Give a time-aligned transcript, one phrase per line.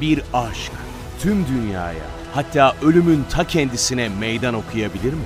[0.00, 0.72] bir aşk
[1.20, 5.24] tüm dünyaya hatta ölümün ta kendisine meydan okuyabilir mi?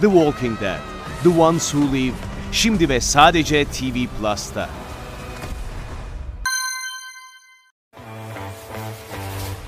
[0.00, 0.78] The Walking Dead,
[1.22, 2.14] The Ones Who Live,
[2.52, 4.68] şimdi ve sadece TV Plus'ta.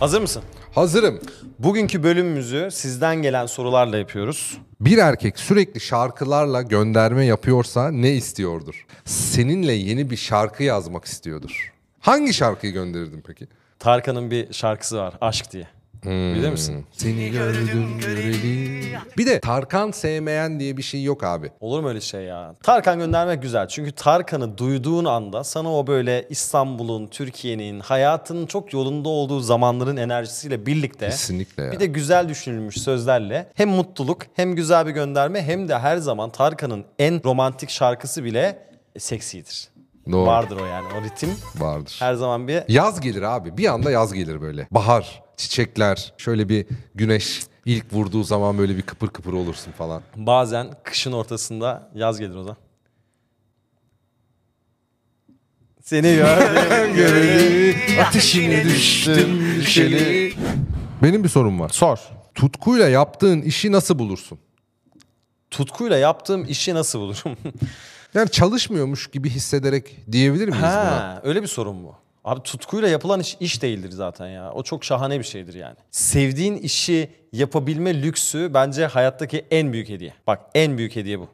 [0.00, 0.42] Hazır mısın?
[0.74, 1.20] Hazırım.
[1.58, 4.58] Bugünkü bölümümüzü sizden gelen sorularla yapıyoruz.
[4.80, 8.86] Bir erkek sürekli şarkılarla gönderme yapıyorsa ne istiyordur?
[9.04, 11.72] Seninle yeni bir şarkı yazmak istiyordur.
[12.06, 13.46] Hangi şarkıyı gönderirdin peki?
[13.78, 15.68] Tarkan'ın bir şarkısı var, Aşk diye.
[16.04, 16.86] Bilir misin?
[16.92, 18.96] Seni gördüm göreli.
[19.18, 21.50] Bir de Tarkan sevmeyen diye bir şey yok abi.
[21.60, 22.54] Olur mu öyle şey ya?
[22.62, 23.68] Tarkan göndermek güzel.
[23.68, 30.66] Çünkü Tarkan'ı duyduğun anda sana o böyle İstanbul'un, Türkiye'nin, hayatının çok yolunda olduğu zamanların enerjisiyle
[30.66, 31.72] birlikte Kesinlikle ya.
[31.72, 36.30] bir de güzel düşünülmüş sözlerle hem mutluluk hem güzel bir gönderme hem de her zaman
[36.30, 38.58] Tarkan'ın en romantik şarkısı bile
[38.98, 39.75] seksidir.
[40.12, 40.26] Doğru.
[40.26, 41.30] Vardır o yani o ritim.
[41.56, 41.96] Vardır.
[41.98, 43.56] Her zaman bir Yaz gelir abi.
[43.58, 44.68] Bir anda yaz gelir böyle.
[44.70, 50.02] Bahar, çiçekler, şöyle bir güneş ilk vurduğu zaman böyle bir kıpır kıpır olursun falan.
[50.16, 52.56] bazen kışın ortasında yaz gelir o zaman.
[55.82, 57.76] Seni gördüm.
[58.06, 60.32] Ateşine düştüm düşeli.
[61.02, 61.68] Benim bir sorum var.
[61.68, 61.98] Sor.
[62.34, 64.38] Tutkuyla yaptığın işi nasıl bulursun?
[65.50, 67.36] Tutkuyla yaptığım işi nasıl bulurum?
[68.16, 70.90] Yani çalışmıyormuş gibi hissederek diyebilir miyiz buna?
[70.90, 71.94] ha, öyle bir sorun bu.
[72.24, 74.52] Abi tutkuyla yapılan iş, iş değildir zaten ya.
[74.52, 75.76] O çok şahane bir şeydir yani.
[75.90, 80.14] Sevdiğin işi yapabilme lüksü bence hayattaki en büyük hediye.
[80.26, 81.28] Bak en büyük hediye bu.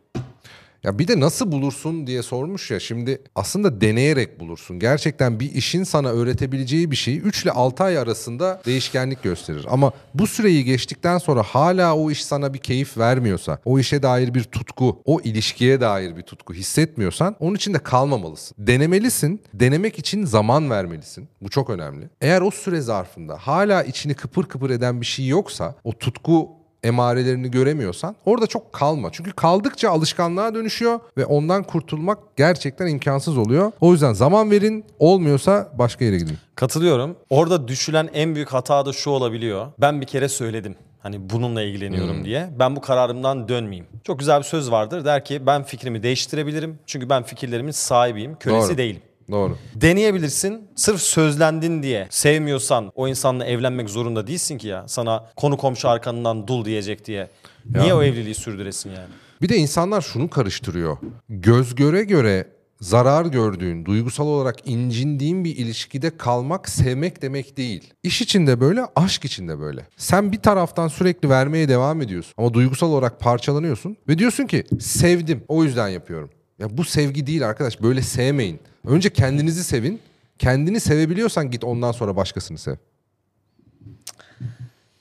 [0.85, 2.81] Ya bir de nasıl bulursun diye sormuş ya.
[2.81, 4.79] Şimdi aslında deneyerek bulursun.
[4.79, 9.67] Gerçekten bir işin sana öğretebileceği bir şey 3 ile 6 ay arasında değişkenlik gösterir.
[9.71, 14.35] Ama bu süreyi geçtikten sonra hala o iş sana bir keyif vermiyorsa, o işe dair
[14.35, 18.57] bir tutku, o ilişkiye dair bir tutku hissetmiyorsan onun için de kalmamalısın.
[18.59, 19.43] Denemelisin.
[19.55, 21.29] Denemek için zaman vermelisin.
[21.43, 22.09] Bu çok önemli.
[22.21, 27.51] Eğer o süre zarfında hala içini kıpır kıpır eden bir şey yoksa o tutku emarelerini
[27.51, 29.13] göremiyorsan orada çok kalma.
[29.13, 33.73] Çünkü kaldıkça alışkanlığa dönüşüyor ve ondan kurtulmak gerçekten imkansız oluyor.
[33.81, 36.39] O yüzden zaman verin olmuyorsa başka yere gidin.
[36.55, 37.17] Katılıyorum.
[37.31, 39.67] Orada düşülen en büyük hata da şu olabiliyor.
[39.81, 40.75] Ben bir kere söyledim.
[41.03, 42.49] Hani bununla ilgileniyorum diye.
[42.59, 43.87] Ben bu kararımdan dönmeyeyim.
[44.05, 45.05] Çok güzel bir söz vardır.
[45.05, 46.79] Der ki ben fikrimi değiştirebilirim.
[46.87, 48.37] Çünkü ben fikirlerimin sahibiyim.
[48.39, 48.79] Kölesi Doğru.
[48.79, 49.03] değilim.
[49.33, 49.57] Doğru.
[49.75, 50.69] Deneyebilirsin.
[50.77, 54.85] Sırf sözlendin diye sevmiyorsan o insanla evlenmek zorunda değilsin ki ya.
[54.89, 57.31] Sana konu komşu arkanından dul diyecek diye.
[57.75, 59.09] Niye o evliliği sürdüresin yani?
[59.43, 60.97] Bir de insanlar şunu karıştırıyor.
[61.29, 62.49] Göz göre göre
[62.81, 67.95] zarar gördüğün, duygusal olarak incindiğin bir ilişkide kalmak sevmek demek değil.
[68.03, 69.87] İş içinde böyle, aşk içinde böyle.
[69.97, 75.45] Sen bir taraftan sürekli vermeye devam ediyorsun ama duygusal olarak parçalanıyorsun ve diyorsun ki sevdim,
[75.49, 76.31] o yüzden yapıyorum.
[76.63, 78.61] Ya bu sevgi değil arkadaş, böyle sevmeyin.
[78.87, 80.01] Önce kendinizi sevin.
[80.39, 82.75] Kendini sevebiliyorsan git ondan sonra başkasını sev.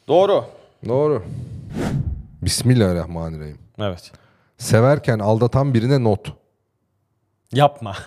[0.07, 0.45] Doğru.
[0.87, 1.23] Doğru.
[2.41, 3.57] Bismillahirrahmanirrahim.
[3.79, 4.11] Evet.
[4.57, 6.33] Severken aldatan birine not.
[7.53, 7.97] Yapma.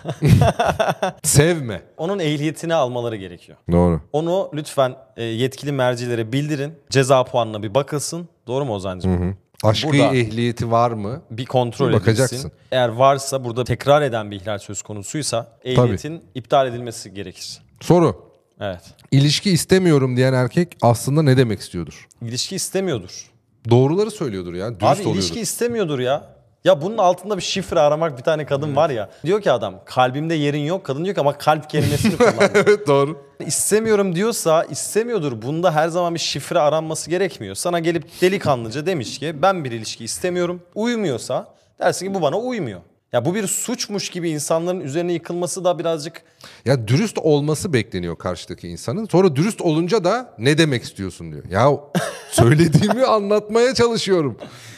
[1.23, 1.81] Sevme.
[1.97, 3.57] Onun ehliyetini almaları gerekiyor.
[3.71, 4.01] Doğru.
[4.13, 6.73] Onu lütfen e, yetkili mercilere bildirin.
[6.89, 8.29] Ceza puanına bir bakılsın.
[8.47, 9.37] Doğru mu Ozan'cığım?
[9.63, 11.21] Aşkı Burada- ehliyeti var mı?
[11.31, 12.35] Bir kontrol Bakacaksın.
[12.35, 12.51] edilsin.
[12.71, 17.61] Eğer varsa burada tekrar eden bir ihlal söz konusuysa ehliyetin iptal edilmesi gerekir.
[17.81, 18.25] Soru.
[18.61, 18.81] Evet.
[19.11, 22.07] İlişki istemiyorum diyen erkek aslında ne demek istiyordur?
[22.21, 23.31] İlişki istemiyordur.
[23.69, 24.67] Doğruları söylüyordur ya.
[24.69, 25.19] Dürüst Abi oluyordur.
[25.19, 26.34] ilişki istemiyordur ya.
[26.65, 29.09] Ya bunun altında bir şifre aramak bir tane kadın var ya.
[29.25, 30.83] Diyor ki adam kalbimde yerin yok.
[30.85, 32.49] Kadın diyor ki ama kalp kelimesini kullanıyor.
[32.53, 33.25] evet doğru.
[33.39, 35.41] İstemiyorum diyorsa istemiyordur.
[35.41, 37.55] Bunda her zaman bir şifre aranması gerekmiyor.
[37.55, 40.61] Sana gelip delikanlıca demiş ki ben bir ilişki istemiyorum.
[40.75, 41.47] Uymuyorsa
[41.79, 42.81] dersin ki bu bana uymuyor.
[43.15, 46.21] Ya bu bir suçmuş gibi insanların üzerine yıkılması da birazcık
[46.65, 49.05] Ya dürüst olması bekleniyor karşıdaki insanın.
[49.05, 51.43] Sonra dürüst olunca da ne demek istiyorsun diyor.
[51.51, 51.71] Ya
[52.31, 54.37] söylediğimi anlatmaya çalışıyorum.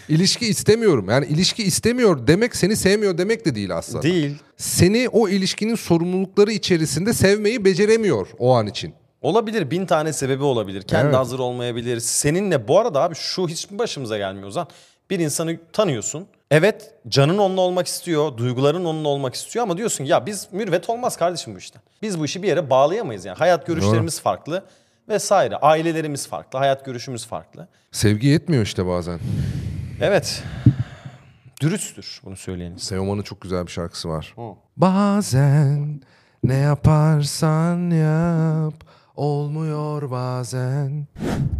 [0.10, 1.10] İlişki istemiyorum.
[1.10, 4.04] Yani ilişki istemiyor demek seni sevmiyor demek de değil aslında.
[4.04, 4.36] değil.
[4.58, 8.94] Seni o ilişkinin sorumlulukları içerisinde sevmeyi beceremiyor o an için.
[9.22, 10.82] Olabilir bin tane sebebi olabilir.
[10.82, 11.16] Kendi Evet.
[11.16, 12.00] hazır olmayabilir.
[12.00, 14.68] Seninle bu arada abi şu hiç mi başımıza gelmiyor Ozan?
[15.10, 16.28] Bir insanı tanıyorsun.
[16.52, 18.38] Evet canın onunla olmak istiyor.
[18.38, 21.82] Duyguların onunla olmak istiyor ama diyorsun ya biz mürvet olmaz kardeşim bu işten.
[22.02, 23.38] Biz bu işi bir yere bağlayamayız yani.
[23.38, 24.66] Hayat görüşlerimiz farklı
[25.10, 25.56] vesaire.
[25.56, 26.60] Ailelerimiz farklı.
[26.60, 27.68] Hayat görüşümüz farklı.
[27.92, 29.20] Sevgi yetmiyor işte bazen.
[30.02, 30.44] Evet.
[31.62, 32.90] Dürüsttür bunu söyleyen insan.
[32.90, 34.36] Teoman'ın çok güzel bir şarkısı var.
[34.78, 36.02] Bazen
[36.44, 38.74] ne yaparsan yap
[39.16, 41.08] olmuyor bazen.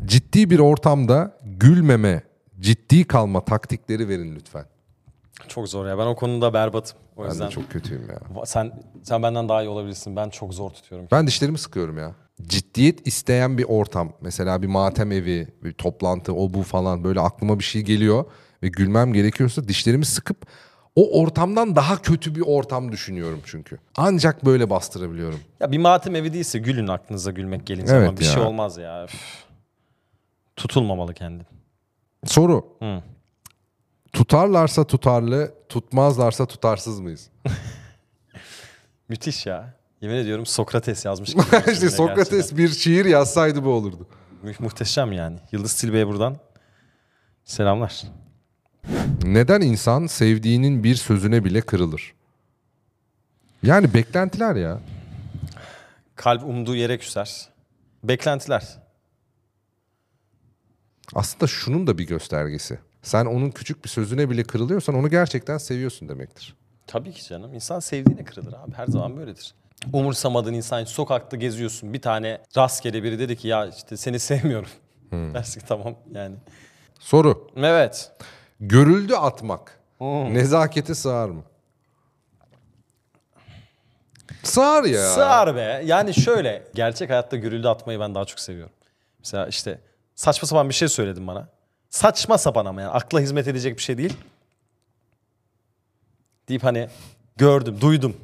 [0.06, 2.24] Ciddi bir ortamda gülmeme,
[2.60, 4.66] ciddi kalma taktikleri verin lütfen.
[5.48, 5.98] Çok zor ya.
[5.98, 6.98] Ben o konuda berbatım.
[7.18, 8.46] O Ben yüzden de çok kötüyüm ya.
[8.46, 8.72] sen
[9.04, 10.16] sen benden daha iyi olabilirsin.
[10.16, 11.08] Ben çok zor tutuyorum.
[11.12, 12.16] Ben dişlerimi sıkıyorum ya.
[12.48, 14.14] ciddiyet isteyen bir ortam.
[14.22, 18.26] Mesela bir matem evi, bir toplantı, o bu falan böyle aklıma bir şey geliyor
[18.64, 20.38] ve gülmem gerekiyorsa dişlerimi sıkıp
[20.96, 23.78] o ortamdan daha kötü bir ortam düşünüyorum çünkü.
[23.98, 25.40] Ancak böyle bastırabiliyorum.
[25.60, 28.32] Ya bir matem evi değilse gülün aklınıza gülmek gelince Evet ama bir ya.
[28.32, 29.04] şey olmaz ya.
[29.04, 29.44] Üf.
[30.56, 31.46] Tutulmamalı kendin.
[32.26, 32.66] Soru.
[32.80, 33.02] Hı.
[34.14, 37.30] Tutarlarsa tutarlı, tutmazlarsa tutarsız mıyız?
[39.10, 39.74] Müthiş ya.
[40.02, 41.30] Yemin ediyorum Sokrates yazmış.
[41.72, 42.58] işte Sokrates gerçekten.
[42.58, 44.08] bir şiir yazsaydı bu olurdu.
[44.44, 45.40] Mu- muhteşem yani.
[45.52, 46.38] Yıldız Tilbe'ye buradan
[47.46, 48.04] selamlar.
[49.24, 52.14] Neden insan sevdiğinin bir sözüne bile kırılır?
[53.64, 54.80] Yani beklentiler ya.
[56.16, 57.50] Kalp umduğu yere küser.
[58.04, 58.78] Beklentiler.
[61.16, 62.80] Aslında şunun da bir göstergesi.
[63.08, 66.56] Sen onun küçük bir sözüne bile kırılıyorsan onu gerçekten seviyorsun demektir.
[66.88, 67.54] Tabii ki canım.
[67.54, 68.74] İnsan sevdiğine kırılır abi.
[68.76, 69.54] Her zaman böyledir.
[69.94, 71.94] Umursamadığın insan sokakta geziyorsun.
[71.94, 74.70] Bir tane rastgele biri dedi ki ya işte seni sevmiyorum.
[75.12, 76.36] Dersin ki tamam yani.
[77.00, 77.48] Soru.
[77.58, 78.12] Evet.
[78.60, 79.80] Görüldü atmak.
[80.32, 81.44] Nezakete sığar mı?
[84.44, 85.10] Sığar ya.
[85.10, 85.82] Sığar be.
[85.86, 88.74] Yani şöyle gerçek hayatta görüldü atmayı ben daha çok seviyorum.
[89.20, 89.80] Mesela işte
[90.16, 91.57] saçma sapan bir şey söyledin bana.
[91.98, 94.14] Saçma sapan ama yani akla hizmet edecek bir şey değil.
[96.50, 96.88] Deyip hani
[97.38, 98.16] gördüm, duydum.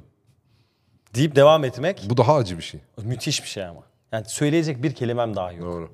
[1.15, 2.79] Deyip devam etmek Bu daha acı bir şey.
[3.03, 3.83] müthiş bir şey ama.
[4.11, 5.65] Yani söyleyecek bir kelimem daha yok.
[5.65, 5.91] Doğru.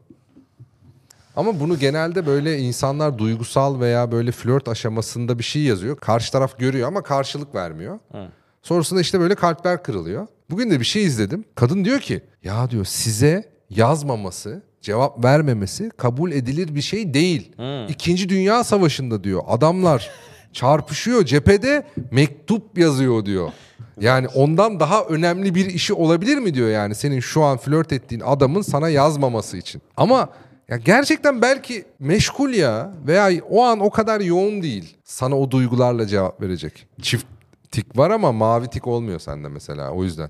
[1.35, 5.97] Ama bunu genelde böyle insanlar duygusal veya böyle flört aşamasında bir şey yazıyor.
[5.97, 7.99] Karşı taraf görüyor ama karşılık vermiyor.
[8.61, 10.27] Sonrasında işte böyle kalpler kırılıyor.
[10.49, 11.45] Bugün de bir şey izledim.
[11.55, 17.51] Kadın diyor ki ya diyor size yazmaması, cevap vermemesi kabul edilir bir şey değil.
[17.89, 20.09] İkinci Dünya Savaşı'nda diyor adamlar
[20.53, 23.51] çarpışıyor cephede mektup yazıyor diyor.
[24.01, 28.21] Yani ondan daha önemli bir işi olabilir mi diyor yani senin şu an flört ettiğin
[28.21, 29.81] adamın sana yazmaması için.
[29.97, 30.29] Ama
[30.69, 34.97] ya gerçekten belki meşgul ya veya o an o kadar yoğun değil.
[35.03, 36.87] Sana o duygularla cevap verecek.
[37.01, 37.25] Çift
[37.71, 40.29] tik var ama mavi tik olmuyor sende mesela o yüzden.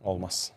[0.00, 0.52] Olmaz.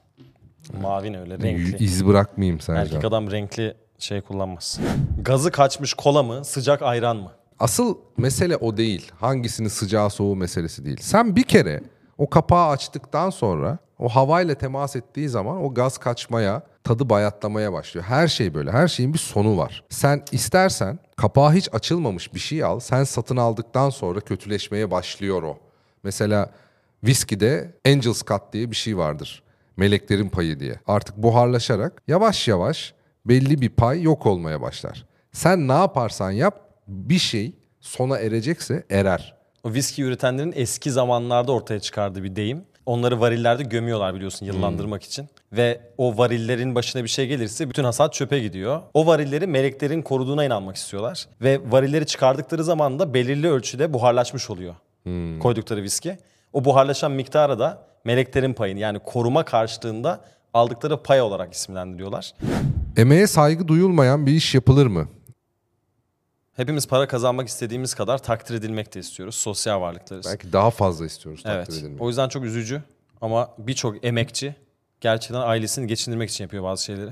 [0.82, 1.84] Mavi ne öyle renkli.
[1.84, 2.84] İz bırakmayayım Sercan.
[2.84, 4.80] Erkek adam renkli şey kullanmaz.
[5.22, 7.32] Gazı kaçmış kola mı, sıcak ayran mı?
[7.60, 9.12] Asıl mesele o değil.
[9.20, 10.98] Hangisinin sıcağı soğuğu meselesi değil.
[11.02, 11.82] Sen bir kere
[12.18, 18.06] o kapağı açtıktan sonra o havayla temas ettiği zaman o gaz kaçmaya, tadı bayatlamaya başlıyor.
[18.06, 18.72] Her şey böyle.
[18.72, 19.84] Her şeyin bir sonu var.
[19.90, 22.80] Sen istersen kapağı hiç açılmamış bir şey al.
[22.80, 25.58] Sen satın aldıktan sonra kötüleşmeye başlıyor o.
[26.04, 26.52] Mesela
[27.04, 29.44] viskide Angel's Cut diye bir şey vardır.
[29.78, 30.80] Meleklerin payı diye.
[30.88, 32.94] Artık buharlaşarak yavaş yavaş
[33.26, 35.06] belli bir pay yok olmaya başlar.
[35.32, 39.38] Sen ne yaparsan yap bir şey sona erecekse erer.
[39.64, 42.66] O viski üretenlerin eski zamanlarda ortaya çıkardığı bir deyim.
[42.86, 45.28] Onları varillerde gömüyorlar biliyorsun yıllandırmak için.
[45.54, 48.82] Ve o varillerin başına bir şey gelirse bütün hasat çöpe gidiyor.
[48.94, 51.28] O varilleri meleklerin koruduğuna inanmak istiyorlar.
[51.42, 54.76] Ve varilleri çıkardıkları zaman da belirli ölçüde buharlaşmış oluyor.
[55.40, 56.18] Koydukları viski.
[56.54, 60.22] O buharlaşan miktarı da meleklerin payını yani koruma karşılığında
[60.54, 62.34] aldıkları pay olarak isimlendiriyorlar.
[62.98, 65.08] Emeğe saygı duyulmayan bir iş yapılır mı?
[66.56, 69.36] Hepimiz para kazanmak istediğimiz kadar takdir edilmek de istiyoruz.
[69.36, 70.26] Sosyal varlıklarız.
[70.26, 71.70] Belki daha fazla istiyoruz takdir Evet.
[71.70, 72.00] edilmeyi.
[72.00, 72.82] O yüzden çok üzücü
[73.22, 74.56] ama birçok emekçi
[75.02, 77.12] gerçekten ailesini geçindirmek için yapıyor bazı şeyleri.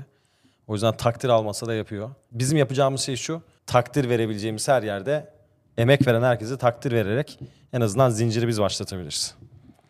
[0.66, 2.10] O yüzden takdir almasa da yapıyor.
[2.32, 3.42] Bizim yapacağımız şey şu.
[3.66, 5.32] Takdir verebileceğimiz her yerde
[5.78, 7.38] emek veren herkese takdir vererek
[7.72, 9.34] en azından zinciri biz başlatabiliriz.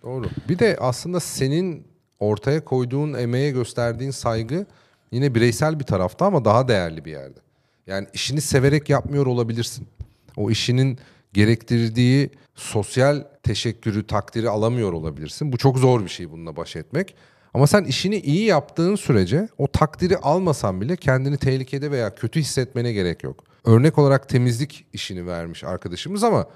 [0.07, 0.27] Doğru.
[0.49, 1.87] Bir de aslında senin
[2.19, 4.67] ortaya koyduğun emeğe gösterdiğin saygı
[5.13, 7.39] yine bireysel bir tarafta ama daha değerli bir yerde.
[7.87, 9.87] Yani işini severek yapmıyor olabilirsin.
[10.37, 10.99] O işinin
[11.33, 15.53] gerektirdiği sosyal teşekkürü, takdiri alamıyor olabilirsin.
[15.53, 17.15] Bu çok zor bir şey bununla baş etmek.
[17.55, 22.93] Ama sen işini iyi yaptığın sürece o takdiri almasan bile kendini tehlikede veya kötü hissetmene
[22.93, 23.45] gerek yok.
[23.65, 26.47] Örnek olarak temizlik işini vermiş arkadaşımız ama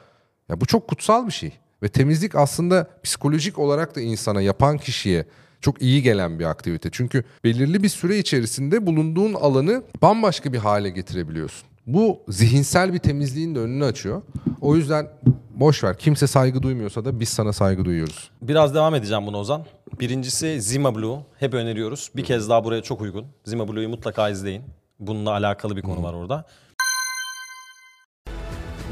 [0.48, 1.52] ya bu çok kutsal bir şey.
[1.82, 5.24] Ve temizlik aslında psikolojik olarak da insana, yapan kişiye
[5.60, 6.88] çok iyi gelen bir aktivite.
[6.92, 11.68] Çünkü belirli bir süre içerisinde bulunduğun alanı bambaşka bir hale getirebiliyorsun.
[11.86, 14.22] Bu zihinsel bir temizliğin de önünü açıyor.
[14.60, 15.08] O yüzden
[15.54, 15.98] boş ver.
[15.98, 18.30] Kimse saygı duymuyorsa da biz sana saygı duyuyoruz.
[18.42, 19.64] Biraz devam edeceğim bunu Ozan.
[20.00, 21.18] Birincisi Zima Blue.
[21.38, 22.10] Hep öneriyoruz.
[22.16, 23.26] Bir kez daha buraya çok uygun.
[23.44, 24.62] Zima Blue'yu mutlaka izleyin.
[24.98, 26.46] Bununla alakalı bir konu var orada.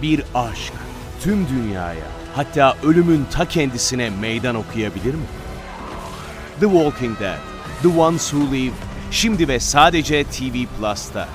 [0.03, 0.73] Bir aşk
[1.21, 5.25] tüm dünyaya hatta ölümün ta kendisine meydan okuyabilir mi?
[6.61, 7.39] The Walking Dead,
[7.83, 8.75] The Ones Who Live,
[9.11, 11.29] şimdi ve sadece TV Plus'ta.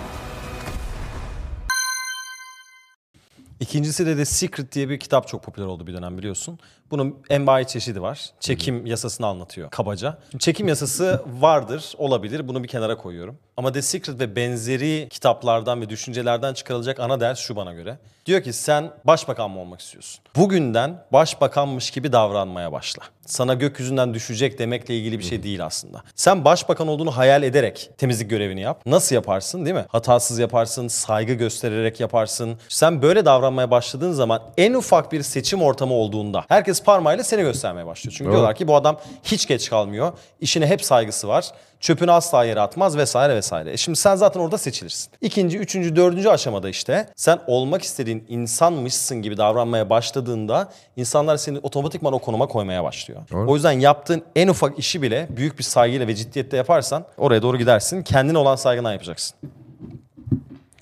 [3.60, 6.60] İkincisi de The Secret diye bir kitap çok popüler oldu bir dönem biliyorsun.
[6.92, 8.30] Bunun en bayi çeşidi var.
[8.40, 10.20] Çekim yasasını anlatıyor kabaca.
[10.40, 12.48] Çekim yasası vardır, olabilir.
[12.48, 13.38] Bunu bir kenara koyuyorum.
[13.58, 17.98] Ama The Secret ve benzeri kitaplardan ve düşüncelerden çıkarılacak ana ders şu bana göre.
[18.26, 20.24] Diyor ki sen başbakan mı olmak istiyorsun?
[20.36, 23.04] Bugünden başbakanmış gibi davranmaya başla.
[23.26, 26.04] Sana gökyüzünden düşecek demekle ilgili bir şey değil aslında.
[26.16, 28.82] Sen başbakan olduğunu hayal ederek temizlik görevini yap.
[28.86, 29.86] Nasıl yaparsın değil mi?
[29.90, 32.58] Hatasız yaparsın, saygı göstererek yaparsın.
[32.70, 37.86] Sen böyle davranmaya başladığın zaman en ufak bir seçim ortamı olduğunda herkes parmağıyla seni göstermeye
[37.86, 38.16] başlıyor.
[38.18, 40.14] Çünkü diyorlar ki bu adam hiç geç kalmıyor.
[40.42, 41.52] İşine hep saygısı var.
[41.84, 43.72] Çöpünü asla yere atmaz vesaire vesaire.
[43.72, 45.12] E şimdi sen zaten orada seçilirsin.
[45.22, 52.14] İkinci, üçüncü, dördüncü aşamada işte sen olmak istediğin insanmışsın gibi davranmaya başladığında insanlar seni otomatikman
[52.14, 53.22] o konuma koymaya başlıyor.
[53.32, 53.52] Doğru.
[53.52, 57.58] O yüzden yaptığın en ufak işi bile büyük bir saygıyla ve ciddiyette yaparsan oraya doğru
[57.58, 58.04] gidersin.
[58.04, 59.38] Kendine olan saygından yapacaksın.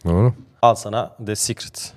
[0.05, 0.33] Doğru.
[0.61, 1.93] Al sana The Secret.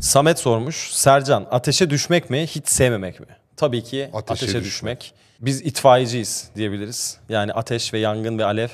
[0.00, 0.92] Samet sormuş.
[0.92, 3.26] Sercan ateşe düşmek mi hiç sevmemek mi?
[3.56, 4.64] Tabii ki Ateşe ateşe, düşmek.
[5.00, 5.14] düşmek.
[5.40, 7.18] Biz itfaiyeciyiz diyebiliriz.
[7.28, 8.68] Yani ateş ve yangın ve alev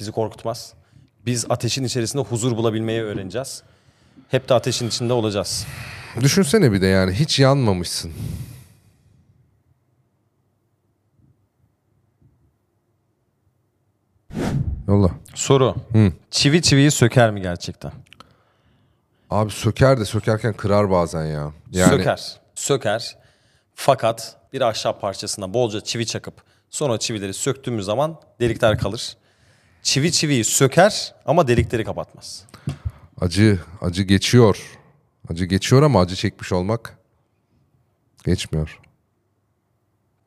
[0.00, 0.74] bizi korkutmaz.
[1.26, 3.62] Biz ateşin içerisinde huzur bulabilmeyi öğreneceğiz.
[4.28, 5.66] Hep de ateşin içinde olacağız.
[6.20, 8.12] Düşünsene bir de yani hiç yanmamışsın.
[14.88, 15.10] Yolla.
[15.34, 15.74] Soru.
[16.30, 17.92] Çivi çiviyi söker mi gerçekten?
[19.30, 21.52] Abi söker de sökerken kırar bazen ya.
[21.70, 22.40] Yani Söker.
[22.54, 23.16] Söker.
[23.74, 26.34] Fakat bir ahşap parçasına bolca çivi çakıp
[26.70, 29.16] sonra çivileri söktüğümüz zaman delikler kalır.
[29.82, 32.44] Çivi çiviyi söker ama delikleri kapatmaz.
[33.20, 34.78] acı acı geçiyor.
[35.30, 36.98] Acı geçiyor ama acı çekmiş olmak
[38.24, 38.80] geçmiyor.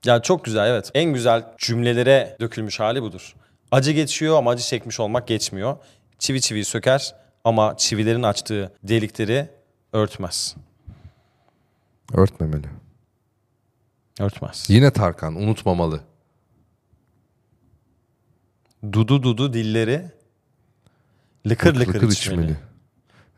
[0.05, 0.91] Ya çok güzel evet.
[0.93, 3.35] En güzel cümlelere dökülmüş hali budur.
[3.71, 5.77] Acı geçiyor ama acı çekmiş olmak geçmiyor.
[6.19, 9.49] Çivi çiviyi söker ama çivilerin açtığı delikleri
[9.93, 10.55] örtmez.
[12.13, 12.67] Örtmemeli.
[14.19, 14.65] Örtmez.
[14.69, 15.99] Yine Tarkan unutmamalı.
[18.91, 20.05] Dudu dudu dilleri
[21.47, 22.55] lıkır lıkır, Lıkır içmeli.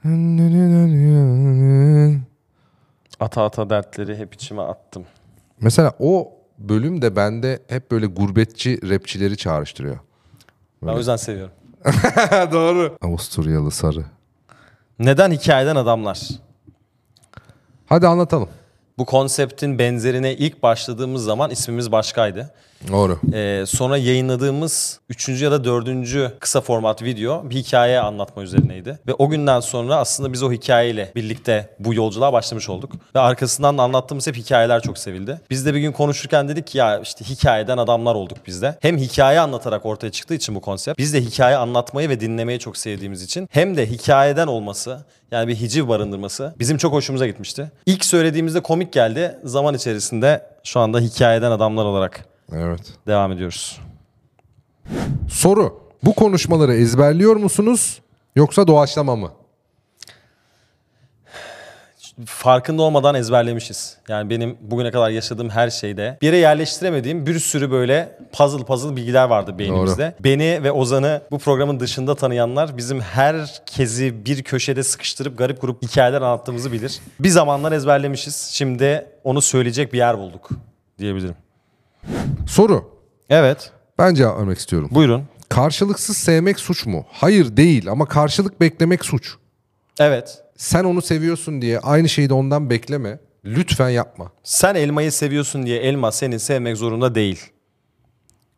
[0.03, 2.19] içmeli.
[3.19, 5.05] Ata ata dertleri hep içime attım.
[5.62, 10.00] Mesela o bölüm de bende hep böyle gurbetçi rapçileri çağrıştırıyor.
[10.84, 11.53] Ben o yüzden seviyorum.
[12.51, 12.98] Doğru.
[13.01, 14.05] Avusturyalı sarı.
[15.00, 16.29] Neden hikayeden adamlar?
[17.86, 18.50] Hadi anlatalım.
[18.97, 22.53] Bu konseptin benzerine ilk başladığımız zaman ismimiz başkaydı.
[22.91, 23.19] Doğru.
[23.34, 25.29] Ee, sonra yayınladığımız 3.
[25.41, 26.39] ya da 4.
[26.39, 29.00] kısa format video bir hikaye anlatma üzerineydi.
[29.07, 32.91] Ve o günden sonra aslında biz o hikayeyle birlikte bu yolculuğa başlamış olduk.
[33.15, 35.41] Ve arkasından da anlattığımız hep hikayeler çok sevildi.
[35.50, 38.77] Biz de bir gün konuşurken dedik ki ya işte hikayeden adamlar olduk biz de.
[38.81, 40.98] Hem hikaye anlatarak ortaya çıktığı için bu konsept.
[40.98, 43.50] Biz de hikaye anlatmayı ve dinlemeyi çok sevdiğimiz için.
[43.51, 47.72] Hem de hikayeden olması yani bir hiciv barındırması bizim çok hoşumuza gitmişti.
[47.86, 49.36] İlk söylediğimizde komik geldi.
[49.43, 52.93] Zaman içerisinde şu anda hikayeden adamlar olarak Evet.
[53.07, 53.81] devam ediyoruz.
[55.29, 55.79] Soru.
[56.03, 58.01] Bu konuşmaları ezberliyor musunuz
[58.35, 59.31] yoksa doğaçlama mı?
[62.25, 63.97] farkında olmadan ezberlemişiz.
[64.09, 68.95] Yani benim bugüne kadar yaşadığım her şeyde bir yere yerleştiremediğim bir sürü böyle puzzle puzzle
[68.95, 70.15] bilgiler vardı beynimizde.
[70.19, 76.21] Beni ve Ozan'ı bu programın dışında tanıyanlar bizim herkesi bir köşede sıkıştırıp garip grup hikayeler
[76.21, 76.99] anlattığımızı bilir.
[77.19, 78.49] Bir zamanlar ezberlemişiz.
[78.53, 80.49] Şimdi onu söyleyecek bir yer bulduk
[80.99, 81.35] diyebilirim.
[82.47, 82.89] Soru.
[83.29, 83.71] Evet.
[83.99, 84.89] Ben cevap vermek istiyorum.
[84.91, 85.23] Buyurun.
[85.49, 87.05] Karşılıksız sevmek suç mu?
[87.11, 89.35] Hayır değil ama karşılık beklemek suç.
[89.99, 90.43] Evet.
[90.57, 93.19] Sen onu seviyorsun diye aynı şeyi de ondan bekleme.
[93.45, 94.31] Lütfen yapma.
[94.43, 97.39] Sen elmayı seviyorsun diye elma seni sevmek zorunda değil.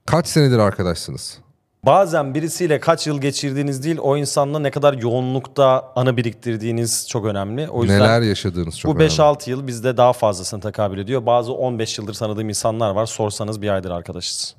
[0.05, 1.37] Kaç senedir arkadaşsınız?
[1.85, 7.69] Bazen birisiyle kaç yıl geçirdiğiniz değil, o insanla ne kadar yoğunlukta anı biriktirdiğiniz çok önemli.
[7.69, 9.11] O yüzden Neler yaşadığınız çok bu önemli.
[9.13, 11.25] 5-6 yıl bizde daha fazlasını tekabül ediyor.
[11.25, 13.05] Bazı 15 yıldır tanıdığım insanlar var.
[13.05, 14.55] Sorsanız bir aydır arkadaşız.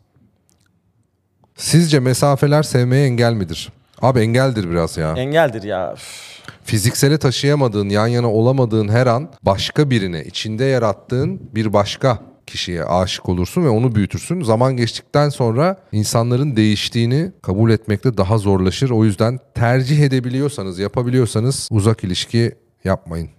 [1.56, 3.68] Sizce mesafeler sevmeye engel midir?
[4.02, 5.12] Abi engeldir biraz ya.
[5.16, 5.92] Engeldir ya.
[5.92, 6.30] Üf.
[6.64, 12.18] Fiziksele taşıyamadığın, yan yana olamadığın her an başka birine, içinde yarattığın bir başka
[12.50, 14.42] kişiye aşık olursun ve onu büyütürsün.
[14.42, 18.90] Zaman geçtikten sonra insanların değiştiğini kabul etmekte daha zorlaşır.
[18.90, 22.54] O yüzden tercih edebiliyorsanız, yapabiliyorsanız uzak ilişki
[22.84, 23.30] yapmayın.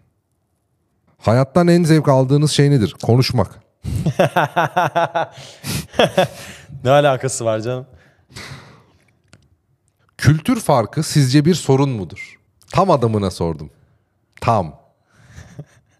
[1.17, 2.95] Hayattan en zevk aldığınız şey nedir?
[3.03, 3.59] Konuşmak.
[6.83, 7.87] Ne alakası var canım?
[10.17, 12.39] Kültür farkı sizce bir sorun mudur?
[12.71, 13.69] Tam adamına sordum.
[14.41, 14.81] Tam.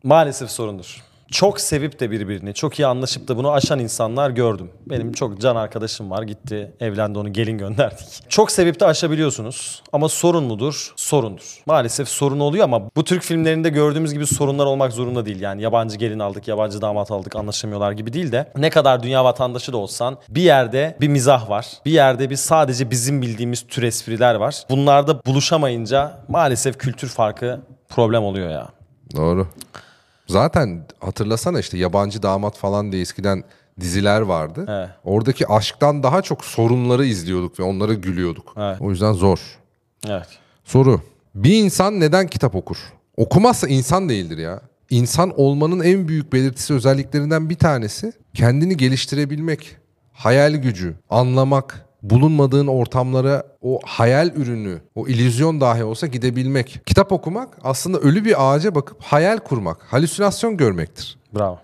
[0.03, 1.03] Maalesef sorundur.
[1.32, 4.72] Çok sevip de birbirini, çok iyi anlaşıp da bunu aşan insanlar gördüm.
[4.86, 8.08] Benim çok can arkadaşım var gitti evlendi onu gelin gönderdik.
[8.30, 10.94] Çok sevip de aşabiliyorsunuz ama sorun mudur?
[10.96, 11.62] Sorundur.
[11.66, 15.42] Maalesef sorun oluyor ama bu Türk filmlerinde gördüğümüz gibi sorunlar olmak zorunda değil.
[15.42, 19.74] Yani yabancı gelin aldık, yabancı damat aldık anlaşamıyorlar gibi değil de ne kadar dünya vatandaşı
[19.74, 21.68] da olsan bir yerde bir mizah var.
[21.86, 24.64] Bir yerde bir sadece bizim bildiğimiz tür espriler var.
[24.70, 28.70] Bunlarda buluşamayınca maalesef kültür farkı problem oluyor ya.
[29.16, 29.48] Doğru.
[30.32, 33.44] Zaten hatırlasana işte yabancı damat falan diye eskiden
[33.80, 34.66] diziler vardı.
[34.70, 34.90] Evet.
[35.04, 38.54] Oradaki aşktan daha çok sorunları izliyorduk ve onlara gülüyorduk.
[38.58, 38.78] Evet.
[38.82, 39.40] O yüzden zor.
[40.08, 40.28] Evet.
[40.64, 41.02] Soru.
[41.36, 42.78] Bir insan neden kitap okur?
[43.18, 44.62] Okumazsa insan değildir ya.
[44.90, 49.78] İnsan olmanın en büyük belirtisi özelliklerinden bir tanesi kendini geliştirebilmek,
[50.14, 56.81] hayal gücü, anlamak, bulunmadığın ortamlara o hayal ürünü, o illüzyon dahi olsa gidebilmek.
[56.86, 61.17] Kitap okumak aslında ölü bir ağaca bakıp hayal kurmak, halüsinasyon görmektir.
[61.36, 61.60] Bravo.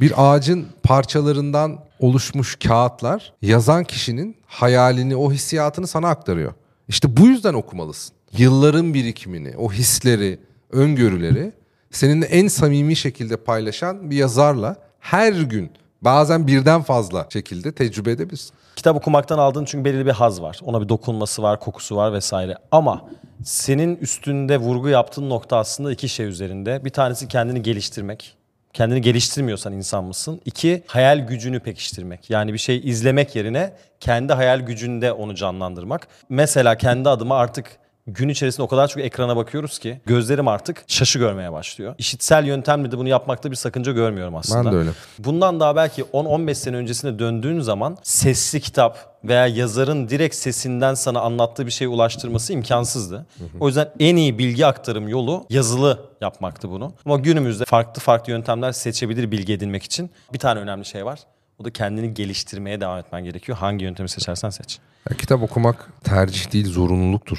[0.00, 6.52] Bir ağacın parçalarından oluşmuş kağıtlar yazan kişinin hayalini, o hissiyatını sana aktarıyor.
[6.88, 8.16] İşte bu yüzden okumalısın.
[8.38, 10.38] Yılların birikimini, o hisleri,
[10.70, 11.52] öngörüleri
[11.90, 15.70] seninle en samimi şekilde paylaşan bir yazarla her gün
[16.06, 18.52] bazen birden fazla şekilde tecrübe edebilirsin.
[18.76, 20.60] Kitap okumaktan aldığın çünkü belirli bir haz var.
[20.64, 22.54] Ona bir dokunması var, kokusu var vesaire.
[22.70, 23.04] Ama
[23.44, 26.84] senin üstünde vurgu yaptığın nokta aslında iki şey üzerinde.
[26.84, 28.36] Bir tanesi kendini geliştirmek.
[28.72, 30.40] Kendini geliştirmiyorsan insan mısın?
[30.44, 32.30] İki, hayal gücünü pekiştirmek.
[32.30, 36.08] Yani bir şey izlemek yerine kendi hayal gücünde onu canlandırmak.
[36.28, 41.18] Mesela kendi adıma artık gün içerisinde o kadar çok ekrana bakıyoruz ki gözlerim artık şaşı
[41.18, 41.94] görmeye başlıyor.
[41.98, 44.64] İşitsel yöntemle de bunu yapmakta bir sakınca görmüyorum aslında.
[44.64, 44.90] Ben de öyle.
[45.18, 51.20] Bundan daha belki 10-15 sene öncesine döndüğün zaman sesli kitap veya yazarın direkt sesinden sana
[51.20, 53.26] anlattığı bir şey ulaştırması imkansızdı.
[53.60, 56.92] O yüzden en iyi bilgi aktarım yolu yazılı yapmaktı bunu.
[57.06, 60.10] Ama günümüzde farklı farklı yöntemler seçebilir bilgi edinmek için.
[60.32, 61.18] Bir tane önemli şey var.
[61.58, 63.58] O da kendini geliştirmeye devam etmen gerekiyor.
[63.58, 64.78] Hangi yöntemi seçersen seç.
[65.10, 67.38] Ya, kitap okumak tercih değil zorunluluktur.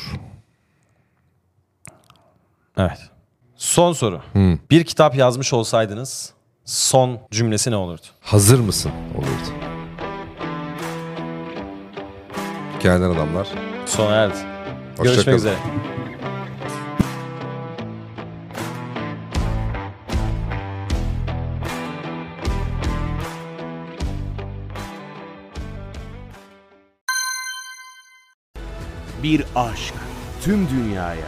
[2.78, 3.10] Evet.
[3.56, 4.22] Son soru.
[4.72, 6.34] Bir kitap yazmış olsaydınız
[6.66, 8.02] son cümlesi ne olurdu?
[8.22, 9.64] Hazır mısın olurdu.
[12.80, 13.48] Hikayeden adamlar.
[13.86, 14.36] Sona erdi.
[14.98, 15.38] Hoşça Görüşmek kalın.
[15.38, 15.56] üzere.
[29.24, 29.94] Bir aşk
[30.42, 31.28] tüm dünyaya